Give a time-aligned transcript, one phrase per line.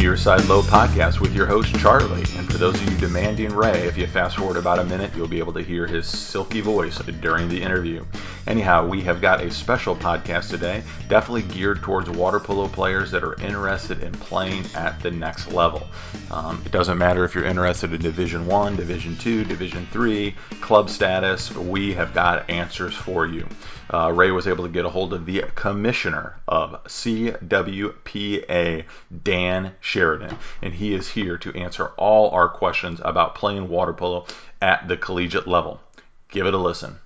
[0.09, 2.25] Nearside Low podcast with your host Charlie.
[2.37, 5.29] And for those of you demanding Ray, if you fast forward about a minute, you'll
[5.29, 8.03] be able to hear his silky voice during the interview.
[8.47, 13.23] Anyhow, we have got a special podcast today, definitely geared towards water polo players that
[13.23, 15.87] are interested in playing at the next level.
[16.30, 20.88] Um, it doesn't matter if you're interested in Division One, Division Two, Division Three, club
[20.88, 21.55] status.
[21.55, 23.47] We have got answers for you.
[23.93, 28.85] Uh, Ray was able to get a hold of the commissioner of CWPA,
[29.23, 29.73] Dan
[30.09, 34.27] Sharadin, and he is here to answer all our questions about playing water polo
[34.62, 35.80] at the collegiate level.
[36.29, 36.97] Give it a listen.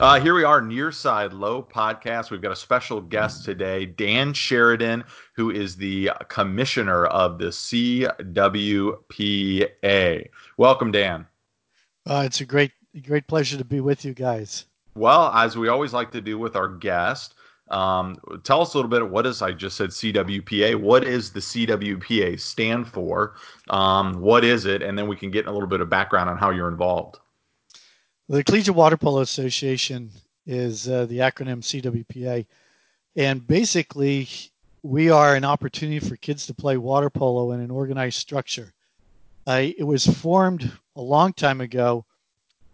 [0.00, 2.30] Uh, here we are, Nearside Low podcast.
[2.30, 8.08] We've got a special guest today, Dan Sharadin, who is the commissioner of the CWPA.
[10.56, 11.26] Welcome, Dan.
[12.06, 12.72] Uh, it's a great,
[13.06, 14.64] great pleasure to be with you guys.
[14.94, 17.34] Well, as we always like to do with our guest,
[17.70, 19.08] um, tell us a little bit.
[19.08, 20.80] What is I just said CWPA?
[20.80, 23.34] What is the CWPA stand for?
[23.68, 24.82] Um, what is it?
[24.82, 27.18] And then we can get a little bit of background on how you're involved.
[28.28, 30.10] The Collegiate Water Polo Association
[30.46, 32.46] is uh, the acronym CWPA,
[33.16, 34.28] and basically
[34.82, 38.72] we are an opportunity for kids to play water polo in an organized structure.
[39.46, 42.04] Uh, it was formed a long time ago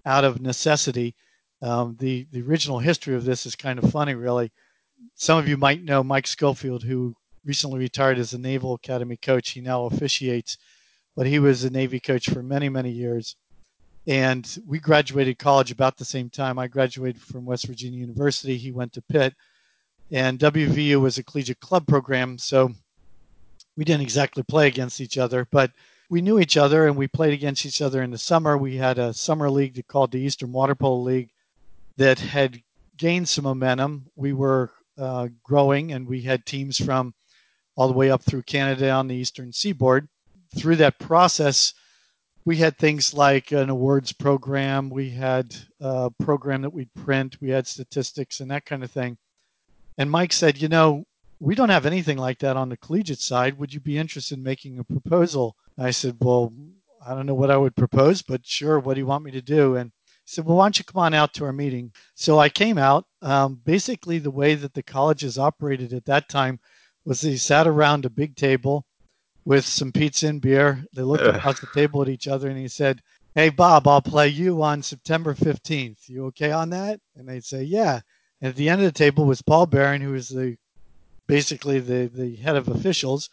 [0.05, 1.15] out of necessity.
[1.63, 4.53] Um, the the original history of this is kind of funny, really.
[5.15, 9.51] Some of you might know Mike Schofield, who recently retired as a Naval Academy coach.
[9.51, 10.59] He now officiates,
[11.15, 13.37] but he was a Navy coach for many many years
[14.07, 16.59] and we graduated college about the same time.
[16.59, 18.57] I graduated from West Virginia University.
[18.57, 19.35] He went to Pitt,
[20.13, 22.71] and WVU was a collegiate club program, so
[23.77, 25.73] we didn't exactly play against each other, but
[26.09, 28.57] we knew each other and we played against each other in the summer.
[28.57, 31.31] We had a summer league called the Eastern Water Polo League
[31.97, 32.63] that had
[32.97, 34.07] gained some momentum.
[34.17, 37.15] We were uh, growing and we had teams from
[37.77, 40.09] all the way up through Canada on the eastern seaboard.
[40.57, 41.75] Through that process,
[42.45, 47.51] we had things like an awards program, we had a program that we'd print, we
[47.51, 49.19] had statistics and that kind of thing.
[49.99, 51.05] And Mike said, you know,
[51.41, 53.59] we don't have anything like that on the collegiate side.
[53.59, 55.57] Would you be interested in making a proposal?
[55.77, 56.53] I said, well,
[57.07, 59.43] I don't know what I would propose, but sure, what do you want me to
[59.43, 59.77] do?
[59.77, 59.93] And
[60.27, 61.93] said, well, why don't you come on out to our meeting?
[62.15, 63.07] So I came out.
[63.23, 66.59] Um, basically, the way that the colleges operated at that time
[67.05, 68.85] was they sat around a big table
[69.45, 70.85] with some pizza and beer.
[70.93, 73.01] They looked across the table at each other and he said,
[73.37, 76.09] Hey, Bob, I'll play you on September 15th.
[76.09, 77.01] You okay on that?
[77.15, 78.01] And they'd say, Yeah.
[78.41, 80.57] And at the end of the table was Paul Barron, who was the
[81.29, 83.31] basically the, the head of officials.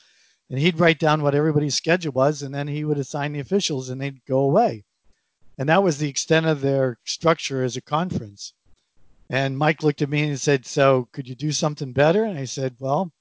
[0.49, 3.89] And he'd write down what everybody's schedule was, and then he would assign the officials
[3.89, 4.83] and they'd go away.
[5.57, 8.53] And that was the extent of their structure as a conference.
[9.29, 12.23] And Mike looked at me and said, So could you do something better?
[12.23, 13.11] And I said, Well,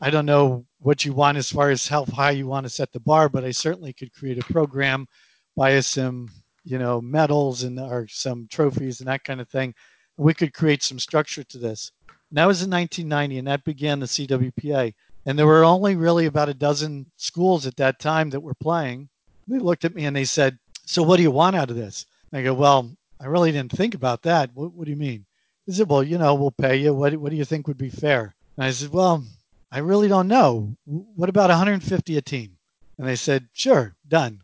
[0.00, 2.92] I don't know what you want as far as how high you want to set
[2.92, 5.08] the bar, but I certainly could create a program,
[5.56, 6.30] buy us some,
[6.64, 9.74] you know, medals and or some trophies and that kind of thing.
[10.16, 11.92] We could create some structure to this.
[12.30, 14.94] And that was in 1990, and that began the CWPA.
[15.26, 19.08] And there were only really about a dozen schools at that time that were playing.
[19.48, 22.06] They looked at me and they said, "So what do you want out of this?"
[22.32, 24.50] I go, "Well, I really didn't think about that.
[24.54, 25.26] What, what do you mean?"
[25.66, 26.94] He said, "Well, you know, we'll pay you.
[26.94, 29.24] What, what do you think would be fair?" And I said, "Well,
[29.70, 30.76] I really don't know.
[30.86, 32.56] What about 150 a team?
[32.98, 34.40] And they said, sure, done.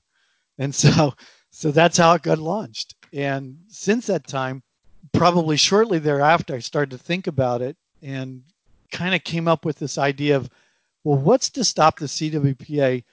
[0.59, 1.15] And so,
[1.51, 2.95] so that's how it got launched.
[3.13, 4.63] And since that time,
[5.13, 8.43] probably shortly thereafter, I started to think about it and
[8.91, 10.51] kind of came up with this idea of,
[11.05, 13.05] well, what's to stop the CWPA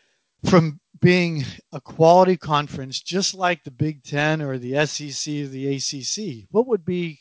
[0.46, 5.76] from being a quality conference, just like the Big Ten or the SEC or the
[5.76, 6.48] ACC?
[6.52, 7.20] What would be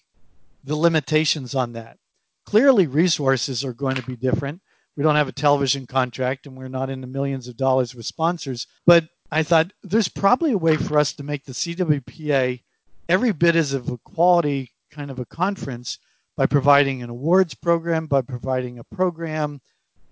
[0.65, 1.99] the limitations on that?
[2.45, 4.61] Clearly, resources are going to be different
[4.99, 8.05] we don't have a television contract and we're not in the millions of dollars with
[8.05, 8.67] sponsors.
[8.85, 12.61] But I thought there's probably a way for us to make the CWPA
[13.09, 15.99] every bit as of a quality kind of a conference
[16.37, 19.61] by providing an awards program, by providing a program,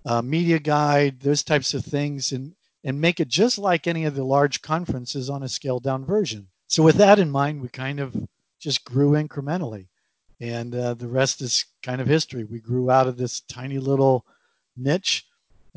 [0.05, 2.55] a media guide, those types of things, and
[2.87, 6.47] and make it just like any of the large conferences on a scaled down version.
[6.67, 8.15] So with that in mind, we kind of
[8.59, 9.89] just grew incrementally,
[10.41, 12.45] and uh, the rest is kind of history.
[12.45, 14.25] We grew out of this tiny little
[14.75, 15.25] niche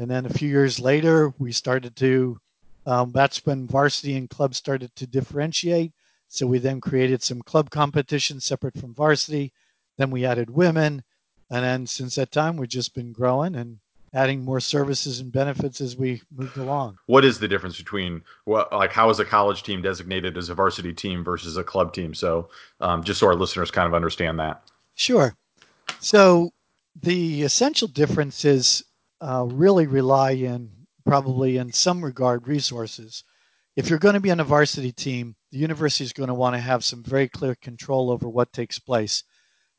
[0.01, 2.41] And then a few years later, we started to,
[2.87, 5.93] um, that's when varsity and club started to differentiate.
[6.29, 9.53] So we then created some club competitions separate from varsity.
[9.99, 11.03] Then we added women.
[11.51, 13.79] And then since that time, we've just been growing and
[14.13, 16.99] adding more services and benefits as we moved along.
[17.07, 20.55] What is the difference between what, like, how is a college team designated as a
[20.55, 22.15] varsity team versus a club team?
[22.15, 22.49] So,
[22.81, 24.63] um, just so our listeners kind of understand that.
[24.95, 25.35] Sure.
[26.01, 26.51] So,
[27.01, 28.83] the essential differences
[29.21, 30.71] uh, really rely in
[31.07, 33.25] probably in some regard resources.
[33.77, 36.55] If you're going to be on a varsity team, the university is going to want
[36.55, 39.25] to have some very clear control over what takes place.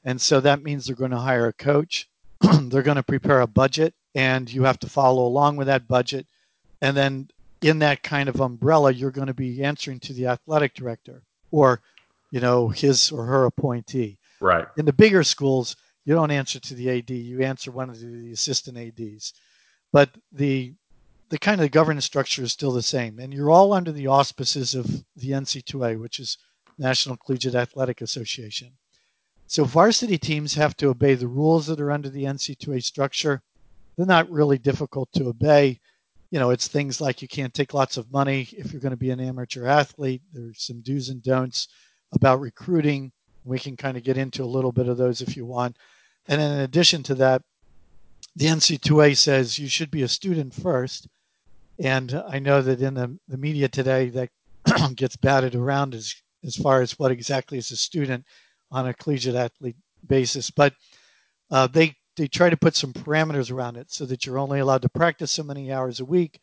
[0.04, 2.10] And so that means they're going to hire a coach,
[2.42, 6.26] they're going to prepare a budget, and you have to follow along with that budget.
[6.82, 7.30] And then
[7.62, 11.82] in that kind of umbrella, you're going to be answering to the athletic director or,
[12.32, 14.18] you know, his or her appointee.
[14.40, 14.68] Right.
[14.78, 15.76] In the bigger schools,
[16.06, 19.34] you don't answer to the AD, you answer one of the assistant ADs.
[19.92, 20.74] But the
[21.30, 24.76] the kind of governance structure is still the same, and you're all under the auspices
[24.76, 24.86] of
[25.16, 26.38] the NC2A, which is
[26.78, 28.74] National Collegiate Athletic Association.
[29.48, 33.44] So varsity teams have to obey the rules that are under the NC2A structure.
[33.98, 35.80] They're not really difficult to obey.
[36.30, 38.98] You know, it's things like you can't take lots of money if you're going to
[38.98, 40.22] be an amateur athlete.
[40.34, 41.68] There's some do's and don'ts
[42.14, 43.12] about recruiting.
[43.44, 45.78] We can kind of get into a little bit of those if you want.
[46.28, 47.42] And in addition to that,
[48.36, 51.08] the NC2A says you should be a student first.
[51.80, 54.30] And I know that in the, the media today, that
[54.96, 56.16] gets batted around as,
[56.46, 58.26] as far as what exactly is a student
[58.72, 59.76] on a collegiate athlete
[60.08, 60.50] basis.
[60.52, 60.74] But
[61.50, 64.82] uh, they, they try to put some parameters around it so that you're only allowed
[64.82, 66.40] to practice so many hours a week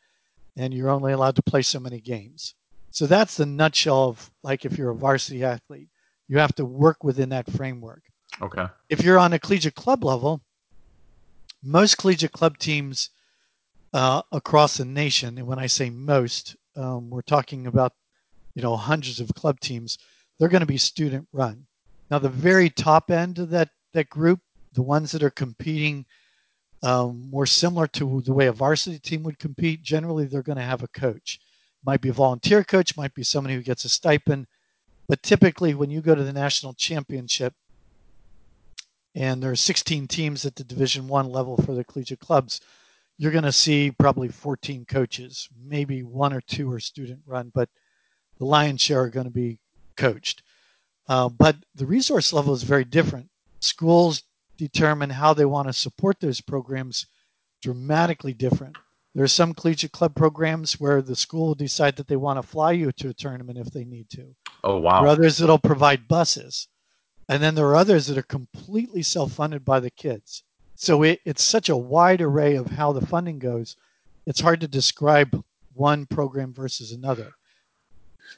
[0.57, 2.55] and you're only allowed to play so many games.
[2.91, 5.89] So that's the nutshell of like if you're a varsity athlete,
[6.27, 8.03] you have to work within that framework.
[8.41, 8.67] Okay.
[8.89, 10.41] If you're on a collegiate club level,
[11.63, 13.11] most collegiate club teams
[13.93, 17.93] uh, across the nation, and when I say most, um, we're talking about
[18.55, 19.99] you know hundreds of club teams.
[20.39, 21.67] They're going to be student run.
[22.11, 24.41] Now, the very top end of that that group,
[24.79, 26.07] the ones that are competing
[26.85, 30.63] um, more similar to the way a varsity team would compete, generally they're going to
[30.63, 31.41] have a coach.
[31.85, 34.47] Might be a volunteer coach, might be somebody who gets a stipend,
[35.09, 37.55] but typically when you go to the national championship,
[39.17, 42.61] and there are 16 teams at the division one level for the collegiate clubs
[43.21, 47.69] you're going to see probably 14 coaches maybe one or two are student run but
[48.39, 49.59] the lion's share are going to be
[49.97, 50.43] coached
[51.09, 53.29] uh, but the resource level is very different
[53.61, 54.23] schools
[54.59, 57.07] determine how they want to support those programs
[57.63, 58.77] dramatically different
[59.15, 62.47] there are some collegiate club programs where the school will decide that they want to
[62.47, 64.35] fly you to a tournament if they need to
[64.65, 66.69] oh wow there are others that'll provide buses
[67.29, 70.45] and then there are others that are completely self funded by the kids.
[70.75, 73.77] So it, it's such a wide array of how the funding goes.
[74.27, 75.43] It's hard to describe
[75.75, 77.33] one program versus another.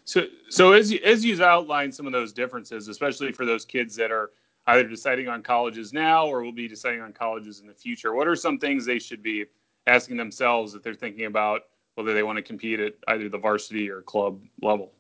[0.05, 3.95] So, so as you, as you've outlined some of those differences, especially for those kids
[3.97, 4.31] that are
[4.71, 8.29] either deciding on colleges now or will be deciding on colleges in the future, what
[8.29, 9.45] are some things they should be
[9.87, 11.63] asking themselves if they're thinking about
[11.95, 14.93] whether they want to compete at either the varsity or club level?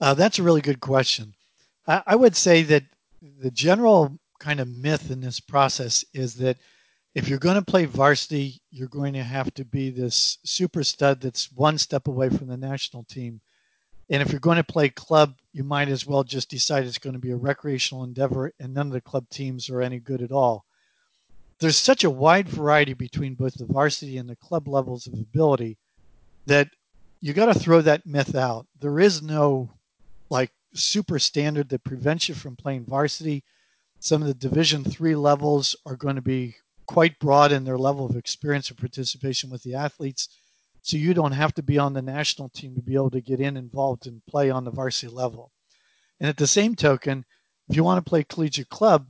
[0.00, 1.34] Uh, that's a really good question.
[1.86, 2.84] I, I would say that
[3.40, 6.56] the general kind of myth in this process is that
[7.14, 11.20] if you're going to play varsity, you're going to have to be this super stud
[11.20, 13.40] that's one step away from the national team.
[14.12, 17.14] And if you're going to play club, you might as well just decide it's going
[17.14, 20.30] to be a recreational endeavor and none of the club teams are any good at
[20.30, 20.66] all.
[21.60, 25.78] There's such a wide variety between both the varsity and the club levels of ability
[26.44, 26.68] that
[27.22, 28.66] you got to throw that myth out.
[28.80, 29.70] There is no
[30.28, 33.44] like super standard that prevents you from playing varsity.
[33.98, 38.04] Some of the Division three levels are going to be quite broad in their level
[38.04, 40.28] of experience and participation with the athletes.
[40.82, 43.40] So you don't have to be on the national team to be able to get
[43.40, 45.52] in involved and play on the varsity level.
[46.20, 47.24] And at the same token,
[47.68, 49.06] if you want to play collegiate club,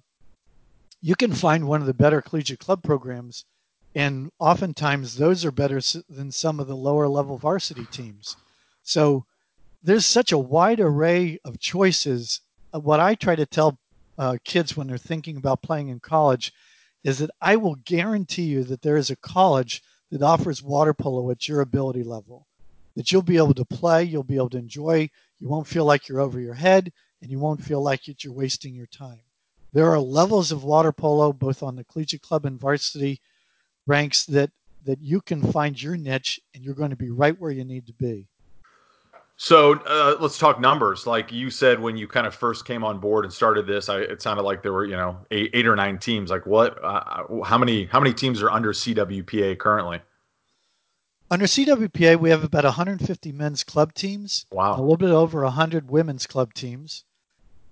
[1.01, 3.45] you can find one of the better collegiate club programs,
[3.95, 8.37] and oftentimes those are better than some of the lower level varsity teams.
[8.83, 9.25] So
[9.83, 12.41] there's such a wide array of choices.
[12.73, 13.79] Uh, what I try to tell
[14.19, 16.53] uh, kids when they're thinking about playing in college
[17.03, 21.31] is that I will guarantee you that there is a college that offers water polo
[21.31, 22.47] at your ability level.
[22.97, 25.09] That you'll be able to play, you'll be able to enjoy,
[25.41, 26.93] you won't feel like you're over your head,
[27.23, 29.23] and you won't feel like you're wasting your time.
[29.73, 33.23] There are levels of water polo, both on the collegiate club and varsity
[33.87, 34.51] ranks, that,
[34.85, 37.87] that you can find your niche and you're going to be right where you need
[37.87, 38.29] to be.
[39.43, 41.05] So uh, let's talk numbers.
[41.05, 43.99] Like you said, when you kind of first came on board and started this, I,
[44.03, 46.31] it sounded like there were you know eight, eight or nine teams.
[46.31, 46.79] Like what?
[46.81, 47.87] Uh, how many?
[47.87, 49.99] How many teams are under CWPA currently?
[51.29, 54.47] Under CWPA, we have about 150 men's club teams.
[54.53, 54.79] Wow.
[54.79, 57.03] A little bit over 100 women's club teams.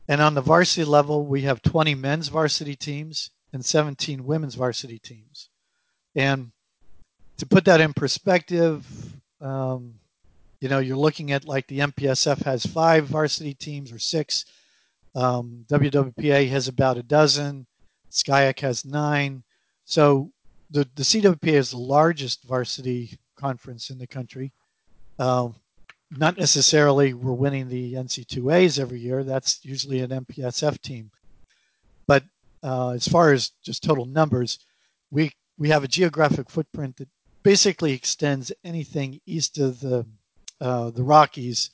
[0.08, 4.98] And on the varsity level, we have 20 men's varsity teams and 17 women's varsity
[4.98, 5.50] teams.
[6.16, 6.50] And
[7.36, 8.84] to put that in perspective,
[9.40, 9.99] um,
[10.60, 14.44] you know, you're looking at like the MPSF has five varsity teams or six.
[15.14, 17.66] Um, WWPA has about a dozen.
[18.10, 19.42] SCIAC has nine.
[19.84, 20.30] So
[20.70, 24.52] the, the CWPA is the largest varsity conference in the country.
[25.18, 25.54] Um,
[26.10, 29.24] not necessarily we're winning the NC2As every year.
[29.24, 31.10] That's usually an MPSF team.
[32.06, 32.24] But
[32.62, 34.58] uh, as far as just total numbers,
[35.10, 37.08] we we have a geographic footprint that
[37.42, 40.06] basically extends anything east of the
[40.60, 41.70] uh, the Rockies.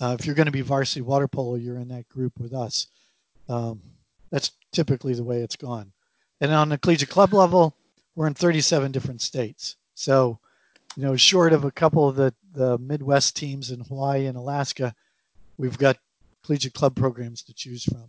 [0.00, 2.88] Uh, if you're going to be varsity water polo, you're in that group with us.
[3.48, 3.80] Um,
[4.30, 5.92] that's typically the way it's gone.
[6.40, 7.76] And on the collegiate club level,
[8.16, 9.76] we're in 37 different states.
[9.94, 10.38] So,
[10.96, 14.94] you know, short of a couple of the, the Midwest teams in Hawaii and Alaska,
[15.56, 15.98] we've got
[16.44, 18.08] collegiate club programs to choose from.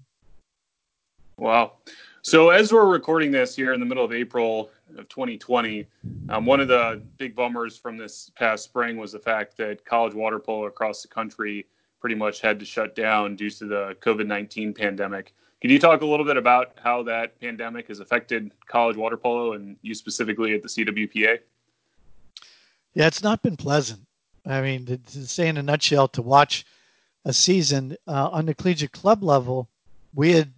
[1.37, 1.73] Wow.
[2.25, 5.85] So as we're recording this here in the middle of April of 2020,
[6.29, 10.13] um, one of the big bummers from this past spring was the fact that college
[10.13, 11.67] water polo across the country
[11.99, 15.33] pretty much had to shut down due to the COVID-19 pandemic.
[15.59, 19.51] Can you talk a little bit about how that pandemic has affected college water polo
[19.51, 21.39] and you specifically at the CWPA?
[22.93, 23.99] Yeah, it's not been pleasant.
[24.45, 26.65] I mean, to, to say in a nutshell, to watch
[27.25, 29.67] a season uh, on the collegiate club level,
[30.13, 30.53] we had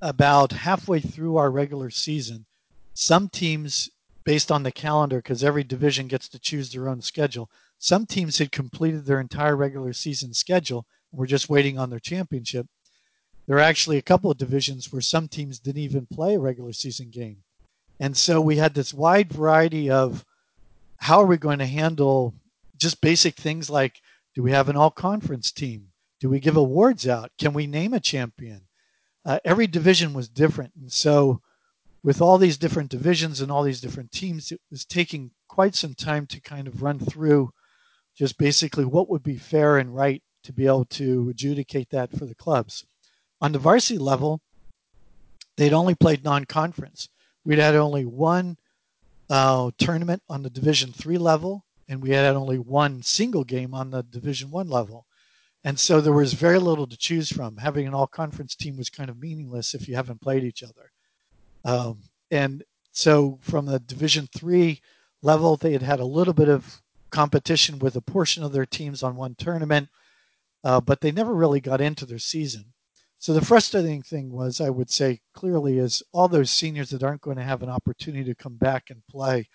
[0.00, 2.46] about halfway through our regular season,
[2.94, 3.90] some teams,
[4.24, 8.38] based on the calendar, because every division gets to choose their own schedule, some teams
[8.38, 12.66] had completed their entire regular season schedule and were just waiting on their championship.
[13.46, 16.72] There are actually a couple of divisions where some teams didn't even play a regular
[16.72, 17.38] season game.
[18.00, 20.24] And so we had this wide variety of
[20.98, 22.34] how are we going to handle
[22.76, 24.00] just basic things like
[24.34, 25.88] do we have an all conference team?
[26.20, 27.32] Do we give awards out?
[27.38, 28.67] Can we name a champion?
[29.28, 30.72] Uh, every division was different.
[30.80, 31.42] And so,
[32.02, 35.92] with all these different divisions and all these different teams, it was taking quite some
[35.92, 37.52] time to kind of run through
[38.16, 42.24] just basically what would be fair and right to be able to adjudicate that for
[42.24, 42.86] the clubs.
[43.42, 44.40] On the varsity level,
[45.58, 47.10] they'd only played non-conference.
[47.44, 48.56] We'd had only one
[49.28, 53.90] uh, tournament on the Division three level, and we had only one single game on
[53.90, 55.04] the Division one level.
[55.64, 57.56] And so there was very little to choose from.
[57.56, 60.92] Having an all conference team was kind of meaningless if you haven't played each other.
[61.64, 62.62] Um, and
[62.92, 64.80] so from the Division three
[65.22, 69.02] level, they had had a little bit of competition with a portion of their teams
[69.02, 69.88] on one tournament,
[70.62, 72.64] uh, but they never really got into their season.
[73.18, 77.20] So the frustrating thing was, I would say clearly, is all those seniors that aren't
[77.20, 79.48] going to have an opportunity to come back and play,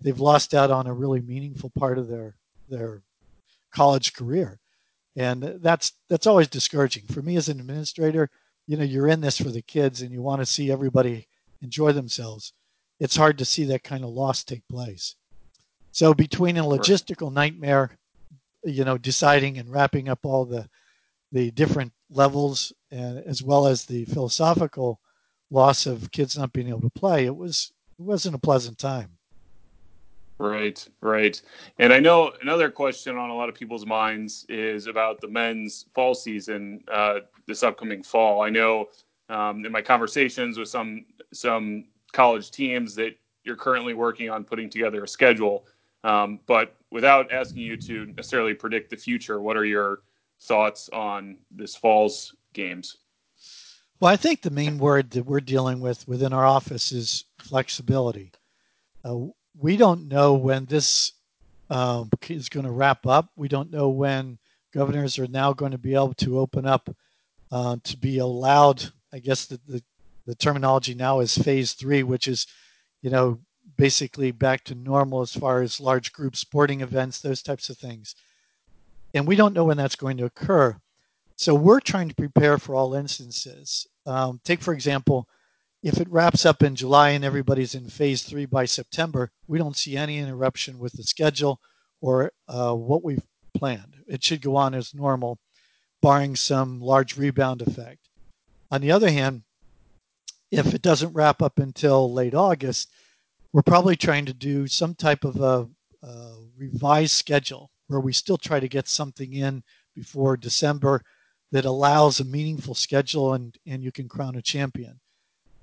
[0.00, 2.36] they've lost out on a really meaningful part of their
[2.68, 3.02] their
[3.72, 4.58] college career
[5.16, 8.30] and that's that's always discouraging for me as an administrator.
[8.66, 11.26] You know you're in this for the kids and you want to see everybody
[11.62, 12.52] enjoy themselves.
[13.00, 15.16] It's hard to see that kind of loss take place.
[15.92, 17.98] So between a logistical nightmare
[18.66, 20.68] you know deciding and wrapping up all the
[21.32, 25.00] the different levels and as well as the philosophical
[25.50, 29.15] loss of kids not being able to play it was it wasn't a pleasant time
[30.38, 31.40] Right, right.
[31.78, 35.86] And I know another question on a lot of people's minds is about the men's
[35.94, 38.42] fall season uh, this upcoming fall.
[38.42, 38.88] I know
[39.30, 44.68] um, in my conversations with some some college teams that you're currently working on putting
[44.68, 45.66] together a schedule.
[46.04, 50.00] Um, but without asking you to necessarily predict the future, what are your
[50.40, 52.98] thoughts on this fall's games?
[54.00, 58.32] Well, I think the main word that we're dealing with within our office is flexibility.
[59.04, 59.26] Uh,
[59.58, 61.12] we don't know when this
[61.70, 63.30] um, is going to wrap up.
[63.36, 64.38] We don't know when
[64.72, 66.94] governors are now going to be able to open up
[67.50, 68.84] uh, to be allowed.
[69.12, 69.82] I guess the, the,
[70.26, 72.46] the terminology now is phase three, which is,
[73.02, 73.38] you know,
[73.76, 78.14] basically back to normal as far as large group sporting events, those types of things.
[79.14, 80.76] And we don't know when that's going to occur.
[81.36, 83.86] So we're trying to prepare for all instances.
[84.06, 85.28] Um, take, for example,
[85.82, 89.76] if it wraps up in July and everybody's in phase three by September, we don't
[89.76, 91.60] see any interruption with the schedule
[92.00, 93.22] or uh, what we've
[93.56, 93.96] planned.
[94.06, 95.38] It should go on as normal,
[96.02, 98.08] barring some large rebound effect.
[98.70, 99.42] On the other hand,
[100.50, 102.90] if it doesn't wrap up until late August,
[103.52, 105.68] we're probably trying to do some type of a,
[106.06, 109.62] a revised schedule where we still try to get something in
[109.94, 111.02] before December
[111.52, 115.00] that allows a meaningful schedule and, and you can crown a champion.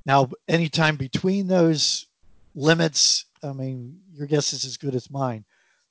[0.05, 2.07] Now, anytime between those
[2.55, 5.45] limits, I mean, your guess is as good as mine.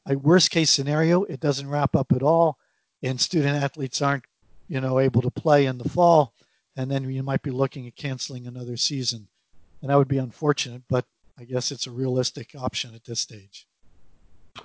[0.07, 2.59] A worst case scenario, it doesn't wrap up at all,
[3.03, 4.25] and student athletes aren't,
[4.69, 6.35] you know, able to play in the fall,
[6.77, 9.29] and then you might be looking at canceling another season,
[9.81, 10.83] and that would be unfortunate.
[10.89, 11.05] But
[11.39, 13.67] I guess it's a realistic option at this stage.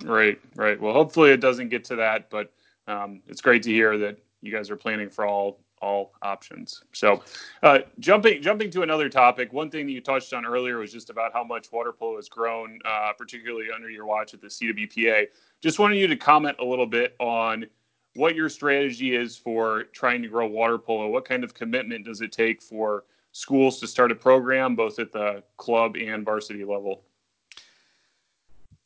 [0.02, 0.80] Right, right.
[0.80, 2.52] Well, hopefully it doesn't get to that, but
[2.86, 6.82] um, it's great to hear that you guys are planning for all all options.
[6.92, 7.22] So,
[7.62, 11.10] uh, jumping jumping to another topic, one thing that you touched on earlier was just
[11.10, 15.26] about how much water polo has grown, uh, particularly under your watch at the CWPA.
[15.60, 17.66] Just wanted you to comment a little bit on
[18.14, 21.08] what your strategy is for trying to grow water polo.
[21.08, 25.12] What kind of commitment does it take for schools to start a program, both at
[25.12, 27.04] the club and varsity level?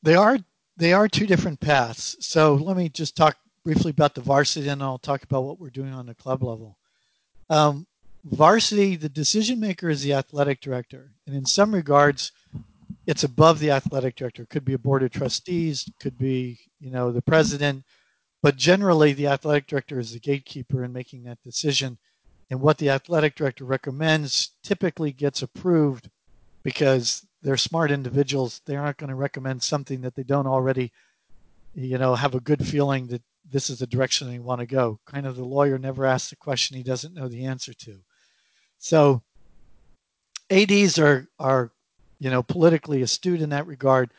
[0.03, 0.39] They are
[0.77, 2.17] they are two different paths.
[2.21, 5.71] So let me just talk briefly about the varsity, and I'll talk about what we're
[5.71, 6.79] doing on the club level.
[7.53, 7.87] Um,
[8.25, 12.33] varsity, the decision maker is the athletic director, and in some regards,
[13.07, 14.45] it's above the athletic director.
[14.45, 17.85] It could be a board of trustees, could be you know the president,
[18.43, 21.99] but generally the athletic director is the gatekeeper in making that decision.
[22.51, 26.09] And what the athletic director recommends typically gets approved
[26.63, 28.63] because they're smart individuals.
[28.65, 30.91] They aren't going to recommend something that they don't already,
[31.75, 34.99] you know, have a good feeling that this is the direction they want to go.
[35.07, 37.99] Kind of the lawyer never asks a question he doesn't know the answer to.
[38.79, 39.23] So
[40.51, 41.71] ADs are are
[42.19, 44.11] you know politically astute in that regard,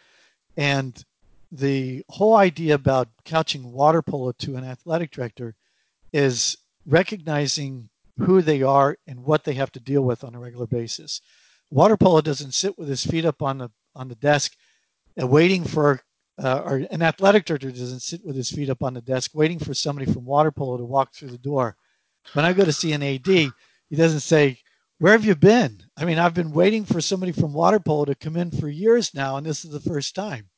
[0.56, 1.04] and
[1.52, 5.56] the whole idea about couching water polo to an athletic director
[6.12, 10.68] is recognizing who they are and what they have to deal with on a regular
[10.68, 11.22] basis.
[11.72, 14.56] Water polo doesn't sit with his feet up on the on the desk,
[15.22, 16.02] uh, waiting for
[16.42, 19.60] uh, or an athletic director doesn't sit with his feet up on the desk waiting
[19.60, 21.76] for somebody from water polo to walk through the door.
[22.34, 24.60] When I go to see an AD, he doesn't say,
[24.98, 28.16] "Where have you been?" I mean, I've been waiting for somebody from water polo to
[28.16, 30.50] come in for years now, and this is the first time.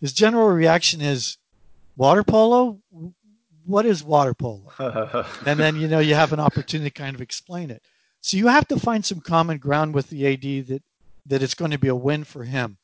[0.00, 1.36] His general reaction is,
[1.96, 2.80] "Water polo?
[3.66, 4.72] What is water polo?"
[5.46, 7.82] and then you know you have an opportunity to kind of explain it.
[8.20, 10.82] So you have to find some common ground with the AD that
[11.26, 12.78] that it's going to be a win for him.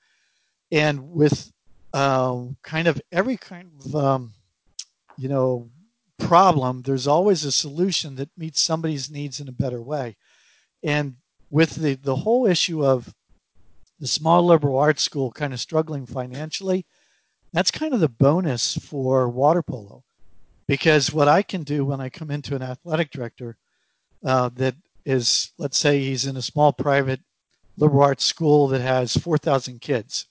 [0.72, 1.52] And with
[1.92, 4.32] um, kind of every kind of um,
[5.16, 5.68] you know
[6.18, 10.16] problem, there's always a solution that meets somebody's needs in a better way.
[10.82, 11.16] And
[11.50, 13.12] with the the whole issue of
[13.98, 16.86] the small liberal arts school kind of struggling financially,
[17.52, 20.04] that's kind of the bonus for water polo,
[20.66, 23.56] because what I can do when I come into an athletic director
[24.24, 24.74] uh, that
[25.04, 27.20] is, let's say, he's in a small private
[27.76, 30.26] liberal arts school that has 4,000 kids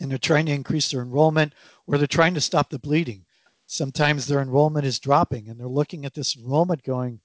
[0.00, 1.54] and they're trying to increase their enrollment
[1.86, 3.24] or they're trying to stop the bleeding.
[3.66, 7.20] Sometimes their enrollment is dropping and they're looking at this enrollment going,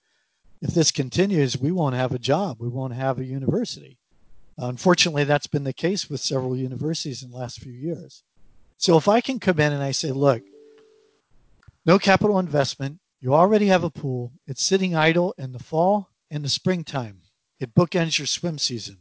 [0.61, 2.57] if this continues, we won't have a job.
[2.59, 3.97] We won't have a university.
[4.57, 8.23] unfortunately, that's been the case with several universities in the last few years.
[8.77, 10.43] So if I can come in and I say, look,
[11.85, 16.43] no capital investment, you already have a pool, it's sitting idle in the fall and
[16.43, 17.21] the springtime,
[17.59, 18.97] it bookends your swim season.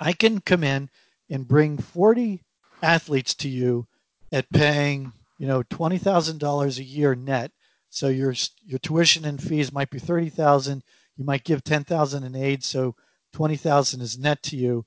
[0.00, 0.90] I can come in
[1.30, 2.42] and bring 40
[2.84, 3.86] athletes to you
[4.30, 7.50] at paying, you know, twenty thousand dollars a year net.
[7.90, 10.84] So your your tuition and fees might be thirty thousand.
[11.16, 12.94] You might give ten thousand in aid, so
[13.32, 14.84] twenty thousand is net to you.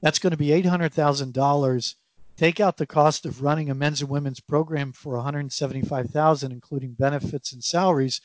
[0.00, 1.96] That's going to be eight hundred thousand dollars.
[2.36, 6.10] Take out the cost of running a men's and women's program for one hundred seventy-five
[6.10, 8.20] thousand, including benefits and salaries,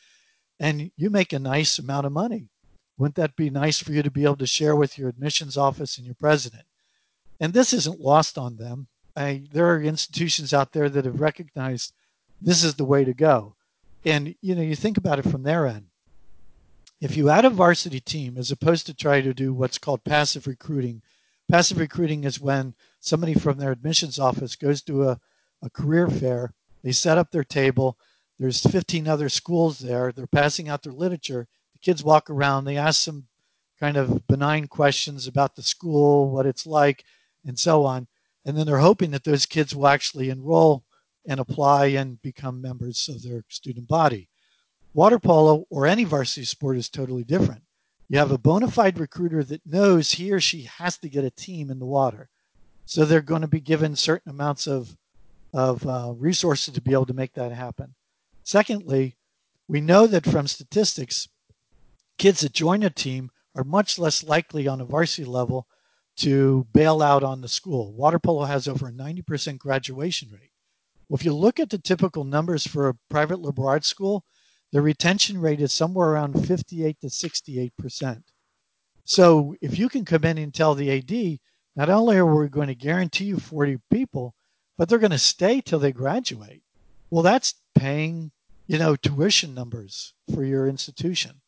[0.60, 2.50] and you make a nice amount of money.
[2.98, 5.98] Wouldn't that be nice for you to be able to share with your admissions office
[5.98, 6.64] and your president?
[7.40, 8.88] And this isn't lost on them.
[9.16, 11.94] I, there are institutions out there that have recognized
[12.42, 13.56] this is the way to go.
[14.06, 15.86] And you know, you think about it from their end.
[17.00, 20.48] If you add a varsity team as opposed to try to do what's called passive
[20.48, 21.02] recruiting,
[21.50, 25.20] passive recruiting is when somebody from their admissions office goes to a,
[25.62, 27.98] a career fair, they set up their table,
[28.40, 32.78] there's 15 other schools there, they're passing out their literature, the kids walk around, they
[32.78, 33.28] ask some
[33.80, 37.04] kind of benign questions about the school, what it's like,
[37.46, 38.08] and so on
[38.46, 40.84] and then they're hoping that those kids will actually enroll
[41.26, 44.30] and apply and become members of their student body.
[44.94, 47.64] Water polo or any varsity sport is totally different.
[48.10, 51.32] You have a bona fide recruiter that knows he or she has to get a
[51.32, 52.30] team in the water.
[52.86, 54.96] So they're going to be given certain amounts of,
[55.54, 57.96] of uh, resources to be able to make that happen.
[58.44, 59.16] Secondly,
[59.68, 61.30] we know that from statistics,
[62.18, 65.66] kids that join a team are much less likely on a varsity level
[66.18, 67.94] to bail out on the school.
[67.94, 70.52] Water polo has over a 90% graduation rate.
[71.08, 74.24] Well, if you look at the typical numbers for a private liberal arts school,
[74.72, 78.24] the retention rate is somewhere around 58 to 68%.
[79.06, 81.40] So if you can come in and tell the AD,
[81.76, 84.34] not only are we going to guarantee you 40 people,
[84.78, 86.64] but they're going to stay till they graduate.
[87.10, 88.32] Well, that's paying,
[88.68, 91.42] you know, tuition numbers for your institution.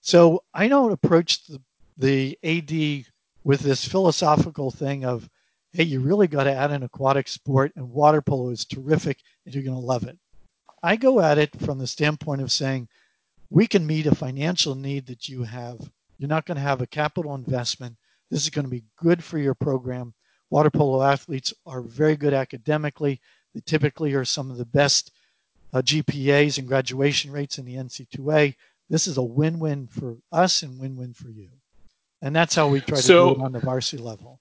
[0.00, 1.60] So I don't approach the,
[1.96, 3.04] the AD
[3.44, 5.28] with this philosophical thing of,
[5.72, 9.54] hey, you really got to add an aquatic sport, and water polo is terrific, and
[9.54, 10.18] you're going to love it.
[10.82, 12.88] I go at it from the standpoint of saying,
[13.50, 15.90] we can meet a financial need that you have.
[16.18, 17.96] You're not going to have a capital investment.
[18.30, 20.14] This is going to be good for your program.
[20.50, 23.20] Water polo athletes are very good academically.
[23.54, 25.12] They typically are some of the best
[25.72, 28.54] uh, GPAs and graduation rates in the NC2A.
[28.88, 31.50] This is a win-win for us and win-win for you.
[32.22, 34.40] And that's how we try to so, do it on the varsity level.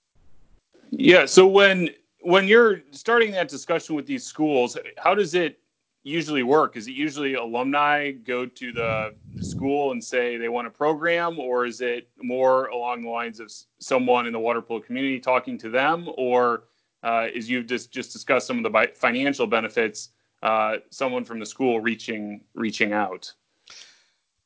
[0.89, 1.25] Yeah.
[1.25, 1.89] So when
[2.21, 5.59] when you're starting that discussion with these schools, how does it
[6.03, 6.75] usually work?
[6.77, 11.65] Is it usually alumni go to the, school and say they want a program, or
[11.65, 15.69] is it more along the lines of someone in the water polo community talking to
[15.69, 16.63] them, or
[17.03, 20.09] uh, is you've just just discussed some of the financial benefits,
[20.41, 23.31] uh, someone from the school reaching reaching out?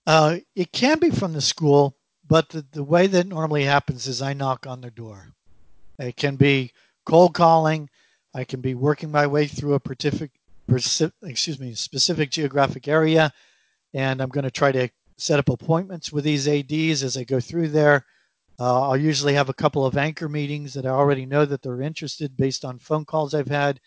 [0.05, 1.95] Uh, it can be from the school,
[2.31, 5.33] but the, the way that normally happens is I knock on their door.
[5.99, 6.71] It can be
[7.05, 7.89] cold calling.
[8.33, 13.33] I can be working my way through a specific, excuse me, specific geographic area,
[13.93, 17.41] and I'm going to try to set up appointments with these ADs as I go
[17.41, 18.05] through there.
[18.57, 21.81] Uh, I'll usually have a couple of anchor meetings that I already know that they're
[21.81, 23.81] interested based on phone calls I've had,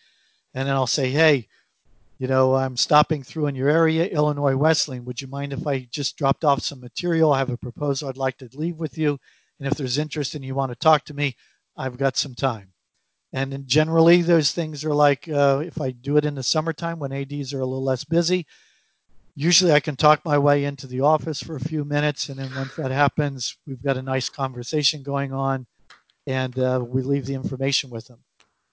[0.53, 1.49] and then I'll say, hey,
[2.25, 5.05] you know, I'm stopping through in your area, Illinois Wesleyan.
[5.05, 7.35] Would you mind if I just dropped off some material?
[7.35, 9.19] I have a proposal I'd like to leave with you.
[9.59, 11.37] And if there's interest and you want to talk to me,
[11.77, 12.73] I've got some time.
[13.35, 17.13] And generally, those things are like uh, if I do it in the summertime when
[17.13, 18.47] ADs are a little less busy,
[19.37, 22.31] usually I can talk my way into the office for a few minutes.
[22.31, 25.67] And then once that happens, we've got a nice conversation going on
[26.27, 28.21] and uh, we leave the information with them.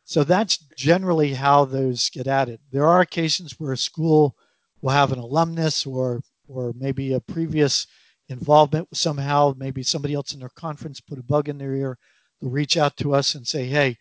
[0.06, 2.60] So that's generally how those get added.
[2.72, 4.36] There are occasions where a school
[4.82, 7.88] will have an alumnus or or maybe a previous
[8.28, 11.98] involvement somehow, maybe somebody else in their conference put a bug in their ear.
[12.42, 13.98] They'll reach out to us and say, "Hey,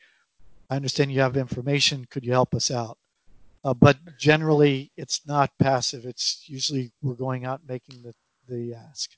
[0.68, 2.06] I understand you have information.
[2.10, 2.98] Could you help us out?"
[3.62, 6.06] Uh, but generally, it's not passive.
[6.06, 8.14] It's usually we're going out making the
[8.48, 9.10] the ask.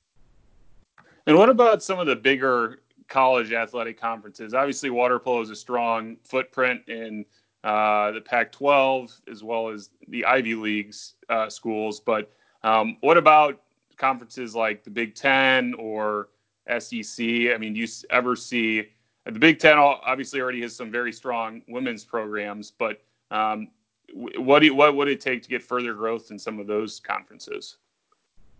[1.27, 2.81] And what about some of the bigger
[3.12, 4.55] college athletic conferences.
[4.55, 7.27] Obviously, water polo is a strong footprint in
[7.62, 12.01] uh, the Pac-12 as well as the Ivy Leagues uh, schools.
[12.01, 13.61] But um, what about
[13.98, 16.31] conferences like the Big Ten or
[16.79, 17.20] SEC?
[17.22, 18.88] I mean, do you ever see
[19.27, 19.77] the Big Ten?
[19.77, 23.68] Obviously, already has some very strong women's programs, but um,
[24.14, 27.77] what do what would it take to get further growth in some of those conferences?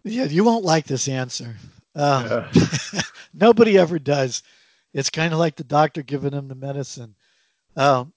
[0.05, 1.57] Yeah, you won't like this answer.
[1.95, 3.03] Um, yeah.
[3.35, 4.43] nobody ever does.
[4.95, 7.15] It's kind of like the doctor giving him the medicine.
[7.77, 8.13] Um,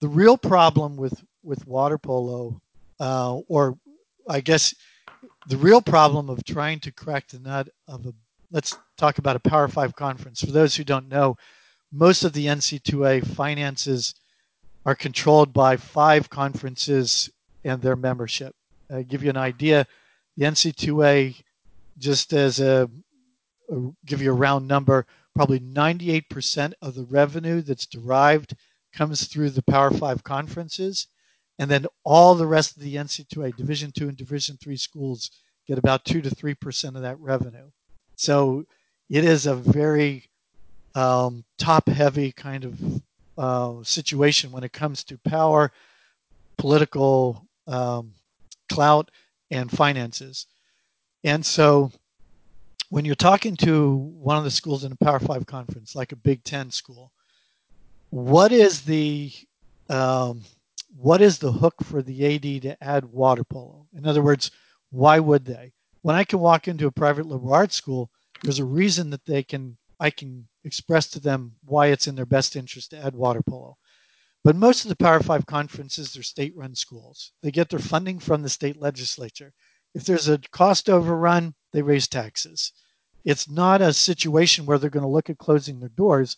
[0.00, 2.60] the real problem with with water polo,
[3.00, 3.78] uh, or
[4.28, 4.74] I guess
[5.48, 8.14] the real problem of trying to crack the nut of a
[8.50, 10.40] let's talk about a Power Five conference.
[10.40, 11.36] For those who don't know,
[11.92, 14.14] most of the NC2A finances
[14.86, 17.30] are controlled by five conferences
[17.64, 18.54] and their membership.
[18.90, 19.86] I give you an idea.
[20.36, 21.42] The NC2A
[21.98, 22.88] just as a,
[23.70, 28.56] a give you a round number, probably 98% of the revenue that's derived
[28.92, 31.06] comes through the Power Five conferences,
[31.58, 35.30] and then all the rest of the NC2A Division two and Division three schools
[35.66, 37.70] get about two to three percent of that revenue.
[38.16, 38.64] So
[39.10, 40.28] it is a very
[40.94, 43.02] um, top-heavy kind of
[43.38, 45.70] uh, situation when it comes to power,
[46.56, 48.12] political um,
[48.68, 49.10] clout,
[49.50, 50.46] and finances.
[51.28, 51.92] And so
[52.88, 56.16] when you're talking to one of the schools in a Power Five conference, like a
[56.16, 57.12] Big Ten school,
[58.08, 59.30] what is the
[59.90, 60.40] um,
[60.96, 63.86] what is the hook for the AD to add water polo?
[63.94, 64.50] In other words,
[64.88, 65.74] why would they?
[66.00, 68.10] When I can walk into a private liberal arts school,
[68.42, 72.24] there's a reason that they can I can express to them why it's in their
[72.24, 73.76] best interest to add water polo.
[74.44, 77.32] But most of the Power Five conferences are state run schools.
[77.42, 79.52] They get their funding from the state legislature.
[79.98, 82.70] If there's a cost overrun, they raise taxes.
[83.24, 86.36] It's not a situation where they're going to look at closing their doors.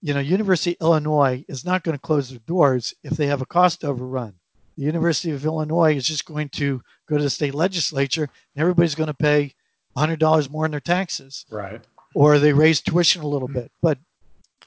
[0.00, 3.42] You know, University of Illinois is not going to close their doors if they have
[3.42, 4.32] a cost overrun.
[4.78, 8.94] The University of Illinois is just going to go to the state legislature and everybody's
[8.94, 9.52] going to pay
[9.94, 11.44] $100 more in their taxes.
[11.50, 11.82] Right.
[12.14, 13.70] Or they raise tuition a little bit.
[13.82, 13.98] But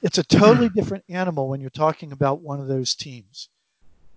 [0.03, 3.49] it's a totally different animal when you're talking about one of those teams.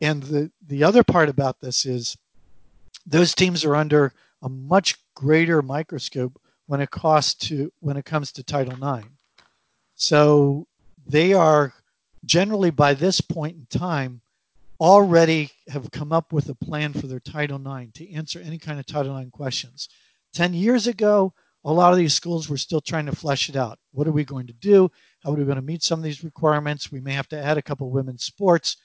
[0.02, 2.18] And the, the other part about this is
[3.06, 4.12] those teams are under
[4.42, 9.08] a much greater microscope when it costs to when it comes to Title IX.
[9.94, 10.66] So
[11.06, 11.72] they are
[12.24, 14.20] generally by this point in time
[14.80, 18.80] already have come up with a plan for their Title IX to answer any kind
[18.80, 19.88] of Title IX questions.
[20.34, 21.32] 10 years ago,
[21.64, 23.78] a lot of these schools were still trying to flesh it out.
[23.92, 24.90] What are we going to do?
[25.22, 26.92] How are we going to meet some of these requirements?
[26.92, 28.76] We may have to add a couple women's sports.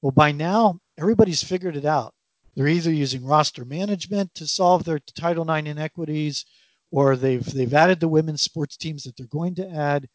[0.00, 2.14] Well, by now, everybody's figured it out.
[2.56, 6.46] They're either using roster management to solve their Title IX inequities,
[6.90, 10.08] or they've they've added the women's sports teams that they're going to add,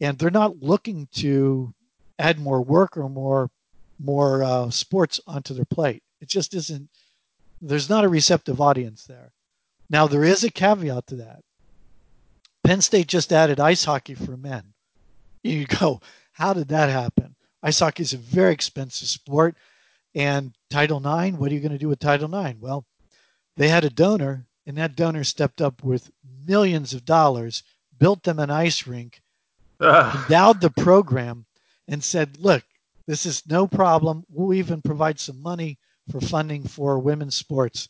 [0.00, 1.72] and they're not looking to
[2.18, 3.50] add more work or more
[3.98, 6.02] more uh, sports onto their plate.
[6.20, 6.90] It just isn't.
[7.62, 9.32] There's not a receptive audience there.
[9.88, 11.42] Now there is a caveat to that.
[12.62, 14.74] Penn State just added ice hockey for men.
[15.42, 17.34] You go, how did that happen?
[17.62, 19.56] Ice hockey is a very expensive sport,
[20.14, 21.36] and Title IX.
[21.36, 22.60] What are you going to do with Title IX?
[22.60, 22.84] Well,
[23.56, 26.10] they had a donor, and that donor stepped up with
[26.46, 27.62] millions of dollars,
[27.98, 29.20] built them an ice rink,
[29.80, 31.46] endowed the program,
[31.88, 32.64] and said, "Look,
[33.06, 34.24] this is no problem.
[34.28, 35.78] We'll even provide some money
[36.10, 37.88] for funding for women's sports.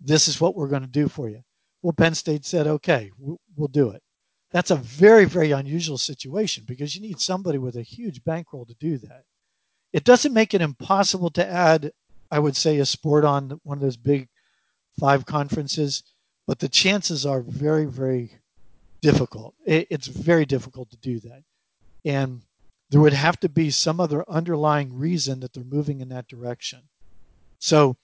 [0.00, 1.42] This is what we're going to do for you.
[1.82, 4.02] Well, Penn State said, okay, we'll do it.
[4.50, 8.74] That's a very, very unusual situation because you need somebody with a huge bankroll to
[8.74, 9.24] do that.
[9.92, 11.92] It doesn't make it impossible to add,
[12.30, 14.28] I would say, a sport on one of those big
[14.98, 16.02] five conferences,
[16.46, 18.38] but the chances are very, very
[19.00, 19.54] difficult.
[19.66, 21.42] It's very difficult to do that.
[22.04, 22.42] And
[22.90, 26.80] there would have to be some other underlying reason that they're moving in that direction.
[27.58, 27.96] So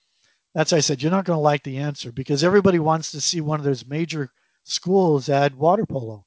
[0.55, 3.41] that's I said you're not going to like the answer because everybody wants to see
[3.41, 4.31] one of those major
[4.65, 6.25] schools add water polo.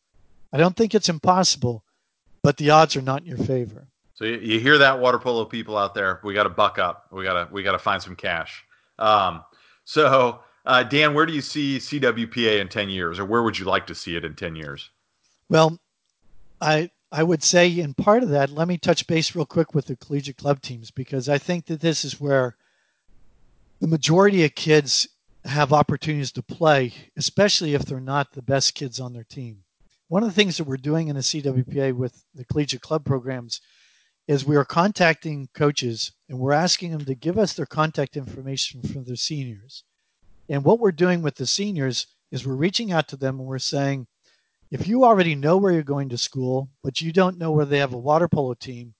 [0.54, 1.84] I don't think it's impossible,
[2.44, 3.88] but the odds are not in your favor.
[4.22, 6.20] So you, hear that, water polo people out there?
[6.24, 7.08] We got to buck up.
[7.12, 8.64] We got to we got to find some cash.
[9.00, 9.44] Um,
[9.84, 13.66] so uh, Dan, where do you see CWPA in ten years, or where would you
[13.66, 14.92] like to see it in ten years?
[15.50, 15.80] Well,
[16.62, 19.88] I I would say, in part of that, let me touch base real quick with
[19.88, 22.56] the collegiate club teams because I think that this is where
[23.80, 25.08] the majority of kids
[25.46, 29.64] have opportunities to play, especially if they're not the best kids on their team.
[30.10, 33.62] One of the things that we're doing in the CWPA with the collegiate club programs
[34.28, 38.82] is we are contacting coaches and we're asking them to give us their contact information
[38.82, 39.84] from their seniors.
[40.50, 43.60] And what we're doing with the seniors is we're reaching out to them and we're
[43.60, 44.08] saying,
[44.70, 47.80] if you already know where you're going to school, but you don't know where they
[47.80, 48.94] have a water polo team,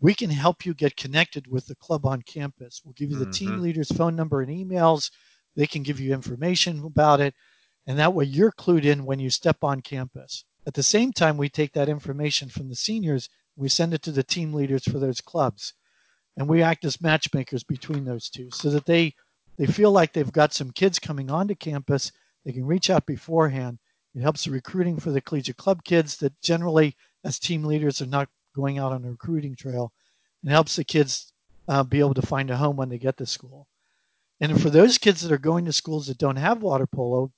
[0.00, 2.82] we can help you get connected with the club on campus.
[2.84, 3.30] We'll give you the mm-hmm.
[3.30, 5.10] team leader's phone number and emails.
[5.54, 7.34] They can give you information about it.
[7.86, 10.44] And that way you're clued in when you step on campus.
[10.66, 14.12] At the same time, we take that information from the seniors, we send it to
[14.12, 15.72] the team leaders for those clubs.
[16.36, 19.14] And we act as matchmakers between those two so that they,
[19.56, 22.12] they feel like they've got some kids coming onto campus.
[22.44, 23.78] They can reach out beforehand
[24.16, 28.06] it helps the recruiting for the collegiate club kids that generally, as team leaders, are
[28.06, 29.92] not going out on a recruiting trail.
[30.42, 31.34] It helps the kids
[31.68, 33.68] uh, be able to find a home when they get to school.
[34.40, 37.30] And for those kids that are going to schools that don't have water polo,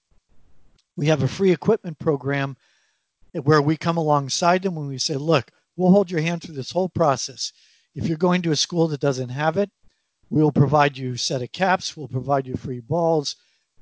[0.97, 2.57] we have a free equipment program
[3.33, 6.73] where we come alongside them when we say, look, we'll hold your hand through this
[6.73, 7.53] whole process.
[7.95, 9.71] If you're going to a school that doesn't have it,
[10.29, 13.37] we'll provide you a set of caps, we'll provide you free balls,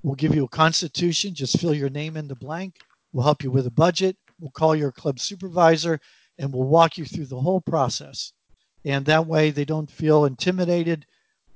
[0.07, 1.35] We'll give you a constitution.
[1.35, 2.77] Just fill your name in the blank.
[3.13, 4.17] We'll help you with a budget.
[4.39, 5.99] We'll call your club supervisor
[6.39, 8.33] and we'll walk you through the whole process.
[8.85, 11.07] And that way they don't feel intimidated.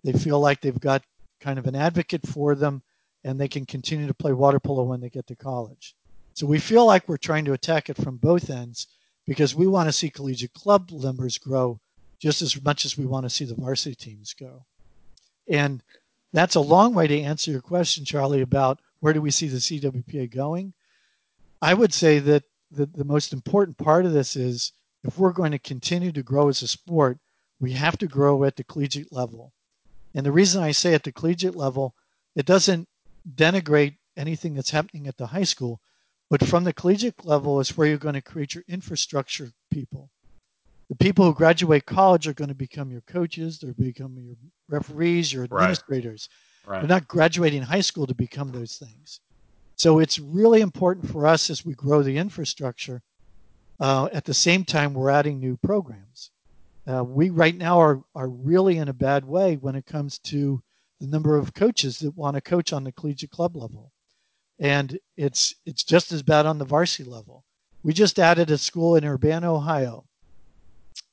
[0.03, 1.05] They feel like they've got
[1.41, 2.83] kind of an advocate for them
[3.23, 5.95] and they can continue to play water polo when they get to college.
[6.35, 8.89] So we feel like we're trying to attack it from both ends
[9.31, 11.79] because we want to see collegiate club members grow
[12.19, 14.65] just as much as we want to see the varsity teams go.
[15.47, 15.85] And
[16.33, 19.59] that's a long way to answer your question, Charlie, about where do we see the
[19.59, 20.73] CWPA going.
[21.63, 24.73] I would say that the, the most important part of this is
[25.05, 27.21] if we're going to continue to grow as a sport,
[27.61, 29.53] we have to grow at the collegiate level.
[30.13, 31.95] And the reason I say at the collegiate level,
[32.35, 32.89] it doesn't
[33.33, 35.81] denigrate anything that's happening at the high school,
[36.31, 40.09] but from the collegiate level is where you're going to create your infrastructure people
[40.91, 44.37] the people who graduate college are going to become your coaches, they're becoming your
[44.69, 46.29] referees, your administrators.
[46.67, 46.75] Right.
[46.75, 46.81] Right.
[46.81, 49.21] They're not graduating high school to become those things.
[49.77, 53.03] So it's really important for us as we grow the infrastructure.
[53.79, 56.33] Uh, at the same time, we're adding new programs.
[56.89, 60.61] Uh, we right now are, are really in a bad way when it comes to
[61.01, 63.93] the number of coaches that want to coach on the collegiate club level.
[64.61, 67.45] And it's it's just as bad on the varsity level.
[67.83, 70.05] We just added a school in Urbana, Ohio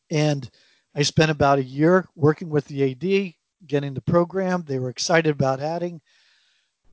[0.09, 0.49] and
[0.95, 3.33] I spent about a year working with the AD,
[3.67, 4.63] getting the program.
[4.63, 6.01] They were excited about adding.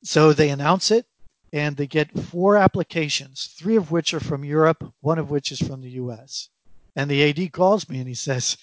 [0.03, 1.05] So they announce it
[1.53, 5.59] and they get four applications, three of which are from Europe, one of which is
[5.59, 6.49] from the US.
[6.95, 8.57] And the AD calls me and he says,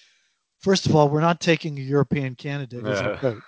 [0.59, 3.43] first of all, we're not taking a European candidate as a coach.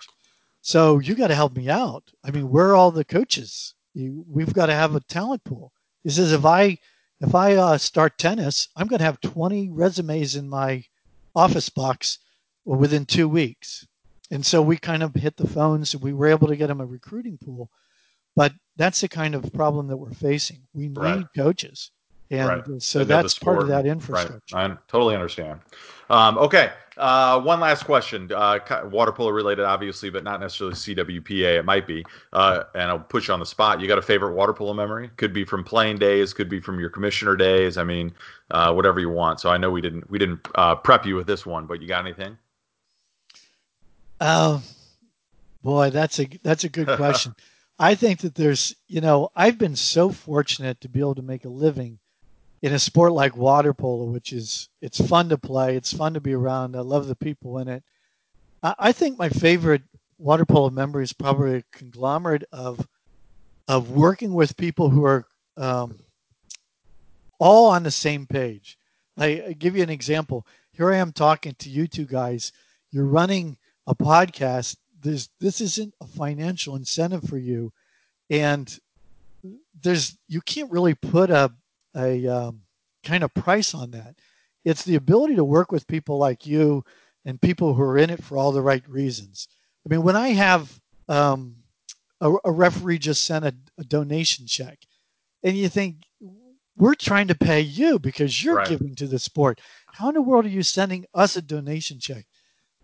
[0.61, 2.11] So you got to help me out.
[2.23, 3.74] I mean, where are all the coaches?
[3.95, 5.71] You, we've got to have a talent pool.
[6.03, 6.77] He says, if I
[7.21, 10.83] if I uh, start tennis, I'm going to have 20 resumes in my
[11.33, 12.19] office box
[12.65, 13.87] within two weeks.
[14.29, 15.93] And so we kind of hit the phones.
[15.93, 17.69] And we were able to get him a recruiting pool,
[18.35, 20.63] but that's the kind of problem that we're facing.
[20.73, 21.25] We need right.
[21.35, 21.91] coaches.
[22.31, 22.81] And right.
[22.81, 24.41] so that's part of that infrastructure.
[24.53, 24.71] Right.
[24.71, 25.59] I totally understand.
[26.09, 26.71] Um, okay.
[26.97, 28.31] Uh, one last question.
[28.33, 31.59] Uh, water polo related, obviously, but not necessarily CWPA.
[31.59, 32.05] It might be.
[32.31, 33.81] Uh, and I'll push you on the spot.
[33.81, 35.11] You got a favorite water polo memory?
[35.17, 36.33] Could be from playing days.
[36.33, 37.77] Could be from your commissioner days.
[37.77, 38.13] I mean,
[38.51, 39.39] uh, whatever you want.
[39.39, 41.87] So I know we didn't we didn't uh, prep you with this one, but you
[41.87, 42.37] got anything?
[44.21, 44.63] Oh,
[45.61, 47.35] boy, that's a that's a good question.
[47.77, 51.43] I think that there's, you know, I've been so fortunate to be able to make
[51.43, 51.99] a living
[52.65, 56.19] in a sport like water polo, which is it's fun to play, it's fun to
[56.19, 56.75] be around.
[56.75, 57.83] I love the people in it.
[58.63, 59.83] I, I think my favorite
[60.17, 62.87] water polo memory is probably a conglomerate of
[63.67, 65.99] of working with people who are um,
[67.37, 68.79] all on the same page.
[69.15, 70.47] I, I give you an example.
[70.71, 72.51] Here I am talking to you two guys.
[72.89, 74.75] You're running a podcast.
[75.03, 77.71] There's this isn't a financial incentive for you,
[78.31, 78.75] and
[79.83, 81.53] there's you can't really put a
[81.95, 82.61] a um,
[83.03, 84.15] kind of price on that.
[84.63, 86.83] It's the ability to work with people like you
[87.23, 89.47] and people who are in it for all the right reasons.
[89.85, 91.55] I mean, when I have um,
[92.19, 94.79] a, a, referee just sent a, a, donation check,
[95.43, 95.97] and you think
[96.75, 98.67] we're trying to pay you because you're right.
[98.67, 99.61] giving to the sport.
[99.93, 102.25] How in the world are you sending us a donation check?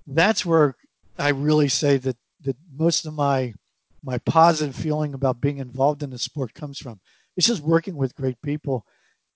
[0.05, 0.75] That's where
[1.17, 3.53] I really say that that most of my
[4.03, 6.99] my positive feeling about being involved in the sport comes from.
[7.37, 8.85] It's just working with great people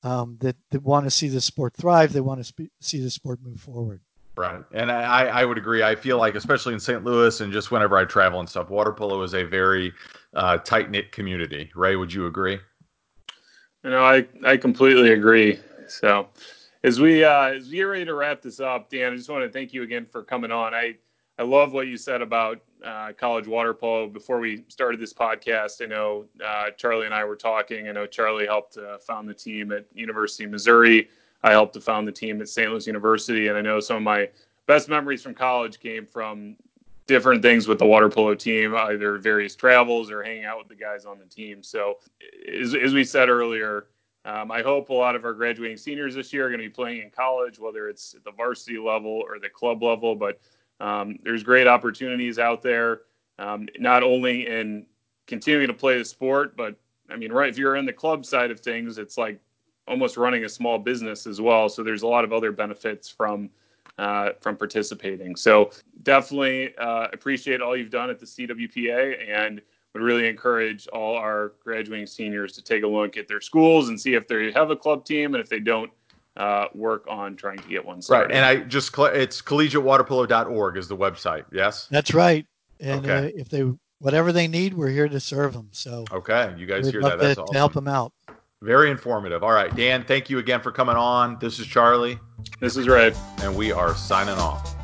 [0.06, 2.14] um, that, that want to see the sport thrive.
[2.14, 4.00] They want to sp- see the sport move forward.
[4.38, 4.64] Right.
[4.74, 5.82] And I, I would agree.
[5.82, 7.04] I feel like, especially in St.
[7.04, 9.94] Louis and just whenever I travel and stuff, water polo is a very
[10.34, 11.72] uh, tight knit community.
[11.74, 12.60] Ray, would you agree?
[13.84, 15.60] You know, I, I completely agree.
[15.88, 16.28] So,
[16.84, 19.44] as we uh, as we get ready to wrap this up, Dan, I just want
[19.44, 20.74] to thank you again for coming on.
[20.74, 20.96] I
[21.38, 24.08] I love what you said about uh, college water polo.
[24.08, 27.90] Before we started this podcast, I know uh, Charlie and I were talking.
[27.90, 31.10] I know Charlie helped uh, found the team at University of Missouri.
[31.44, 32.72] I helped to found the team at St.
[32.72, 34.30] Louis University, and I know some of my
[34.66, 36.56] best memories from college came from
[37.06, 40.76] different things with the water polo team, either various travels or hanging out with the
[40.76, 41.62] guys on the team.
[41.62, 42.00] So,
[42.52, 43.88] as, as we said earlier,
[44.24, 46.74] um, I hope a lot of our graduating seniors this year are going to be
[46.74, 50.16] playing in college, whether it's at the varsity level or the club level.
[50.16, 50.40] But
[50.80, 53.02] um, there's great opportunities out there,
[53.40, 54.86] um, not only in
[55.28, 56.76] continuing to play the sport, but
[57.10, 59.40] I mean, right, if you're in the club side of things, it's like
[59.88, 61.70] almost running a small business as well.
[61.70, 63.50] So there's a lot of other benefits from
[63.98, 65.36] uh, from participating.
[65.36, 65.72] So
[66.04, 69.62] definitely uh, appreciate all you've done at the CWPA and
[69.94, 74.00] would really encourage all our graduating seniors to take a look at their schools and
[74.00, 75.90] see if they have a club team and if they don't
[76.38, 78.28] uh, work on trying to get one started.
[78.28, 81.46] Right, and I just it's collegiatewaterpolo.org is the website.
[81.52, 82.46] Yes, that's right.
[82.80, 83.28] And okay.
[83.28, 83.64] uh, if they
[84.00, 85.70] whatever they need, we're here to serve them.
[85.72, 87.20] So okay, you guys hear that?
[87.20, 87.54] That's awesome.
[87.54, 88.12] to help them out.
[88.62, 89.44] Very informative.
[89.44, 91.38] All right, Dan, thank you again for coming on.
[91.40, 92.20] This is Charlie.
[92.60, 94.75] This is Ray, and we are signing off.